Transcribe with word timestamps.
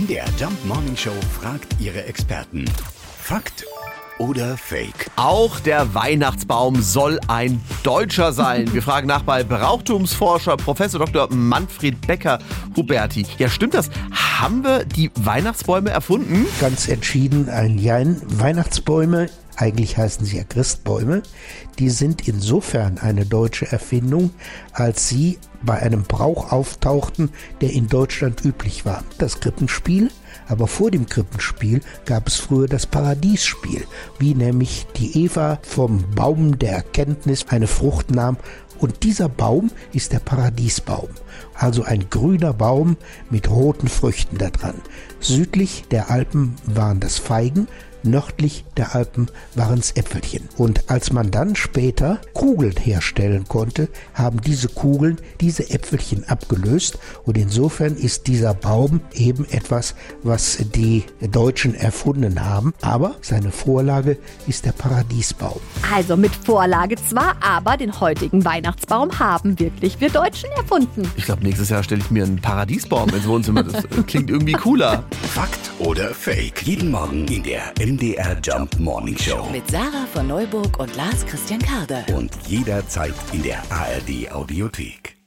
MDR 0.00 0.24
Jump 0.38 0.64
Morning 0.64 0.96
Show 0.96 1.12
fragt 1.38 1.76
ihre 1.78 2.04
Experten. 2.04 2.64
Fakt 3.20 3.66
oder 4.18 4.56
Fake? 4.56 5.10
Auch 5.16 5.60
der 5.60 5.94
Weihnachtsbaum 5.94 6.80
soll 6.80 7.20
ein 7.28 7.60
Deutscher 7.82 8.32
sein. 8.32 8.72
Wir 8.72 8.82
fragen 8.82 9.06
nach 9.06 9.22
bei 9.24 9.44
Brauchtumsforscher 9.44 10.56
Professor 10.56 11.00
Dr. 11.00 11.28
Manfred 11.34 12.00
Becker-Huberti. 12.06 13.26
Ja, 13.36 13.50
stimmt 13.50 13.74
das? 13.74 13.90
Haben 14.12 14.64
wir 14.64 14.86
die 14.86 15.10
Weihnachtsbäume 15.16 15.90
erfunden? 15.90 16.46
Ganz 16.60 16.88
entschieden 16.88 17.50
ein 17.50 17.76
Jein. 17.76 18.22
Weihnachtsbäume 18.26 19.28
eigentlich 19.60 19.96
heißen 19.96 20.24
sie 20.24 20.38
ja 20.38 20.44
Christbäume, 20.44 21.22
die 21.78 21.90
sind 21.90 22.26
insofern 22.26 22.98
eine 22.98 23.26
deutsche 23.26 23.70
Erfindung, 23.70 24.30
als 24.72 25.08
sie 25.08 25.38
bei 25.62 25.78
einem 25.78 26.04
Brauch 26.04 26.50
auftauchten, 26.50 27.30
der 27.60 27.72
in 27.72 27.88
Deutschland 27.88 28.44
üblich 28.44 28.86
war. 28.86 29.04
Das 29.18 29.40
Krippenspiel, 29.40 30.10
aber 30.48 30.66
vor 30.66 30.90
dem 30.90 31.06
Krippenspiel 31.06 31.80
gab 32.06 32.28
es 32.28 32.36
früher 32.36 32.66
das 32.66 32.86
Paradiesspiel, 32.86 33.84
wie 34.18 34.34
nämlich 34.34 34.86
die 34.96 35.24
Eva 35.24 35.58
vom 35.62 36.04
Baum 36.14 36.58
der 36.58 36.72
Erkenntnis 36.72 37.46
eine 37.48 37.66
Frucht 37.66 38.10
nahm 38.10 38.38
und 38.80 39.02
dieser 39.02 39.28
Baum 39.28 39.70
ist 39.92 40.12
der 40.12 40.20
Paradiesbaum, 40.20 41.08
also 41.54 41.82
ein 41.82 42.08
grüner 42.10 42.52
Baum 42.52 42.96
mit 43.30 43.50
roten 43.50 43.88
Früchten 43.88 44.38
da 44.38 44.50
dran. 44.50 44.80
Südlich 45.20 45.84
der 45.90 46.10
Alpen 46.10 46.56
waren 46.66 47.00
das 47.00 47.18
Feigen, 47.18 47.68
nördlich 48.02 48.64
der 48.76 48.94
Alpen 48.94 49.28
waren 49.54 49.78
es 49.78 49.92
Äpfelchen. 49.92 50.48
Und 50.56 50.90
als 50.90 51.12
man 51.12 51.30
dann 51.30 51.56
später 51.56 52.20
Kugeln 52.34 52.76
herstellen 52.76 53.46
konnte, 53.48 53.88
haben 54.14 54.40
diese 54.40 54.68
Kugeln 54.68 55.18
diese 55.40 55.70
Äpfelchen 55.70 56.28
abgelöst. 56.28 56.98
Und 57.24 57.36
insofern 57.36 57.96
ist 57.96 58.26
dieser 58.26 58.54
Baum 58.54 59.00
eben 59.12 59.44
etwas, 59.50 59.94
was 60.22 60.58
die 60.74 61.04
Deutschen 61.20 61.74
erfunden 61.74 62.44
haben. 62.44 62.74
Aber 62.80 63.16
seine 63.20 63.50
Vorlage 63.50 64.18
ist 64.46 64.64
der 64.64 64.72
Paradiesbaum. 64.72 65.60
Also 65.92 66.16
mit 66.16 66.34
Vorlage 66.34 66.96
zwar, 66.96 67.36
aber 67.40 67.76
den 67.76 68.00
heutigen 68.00 68.44
Weihnachtsbaum 68.70 69.18
haben 69.18 69.58
wirklich 69.58 70.00
wir 70.00 70.10
Deutschen 70.10 70.50
erfunden. 70.52 71.10
Ich 71.16 71.24
glaube, 71.24 71.42
nächstes 71.42 71.70
Jahr 71.70 71.82
stelle 71.82 72.02
ich 72.02 72.10
mir 72.10 72.22
einen 72.22 72.40
Paradiesbaum 72.40 73.08
ins 73.10 73.26
Wohnzimmer. 73.26 73.64
Das 73.64 73.84
klingt 74.06 74.30
irgendwie 74.30 74.52
cooler. 74.52 75.02
Fakt 75.34 75.72
oder 75.80 76.14
Fake? 76.14 76.62
Jeden 76.62 76.92
Morgen 76.92 77.26
in 77.26 77.42
der 77.42 77.72
MDR 77.80 78.36
Jump 78.40 78.78
Morning 78.78 79.18
Show. 79.18 79.48
Mit 79.50 79.68
Sarah 79.68 80.06
von 80.12 80.28
Neuburg 80.28 80.78
und 80.78 80.94
Lars 80.94 81.26
Christian 81.26 81.60
Karde. 81.60 82.04
Und 82.14 82.30
jederzeit 82.46 83.14
in 83.32 83.42
der 83.42 83.58
ARD 83.70 84.30
Audiothek. 84.32 85.19